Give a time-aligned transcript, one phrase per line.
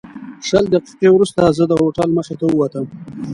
[0.47, 2.85] شل دقیقې وروسته زه د هوټل مخې ته ووتم.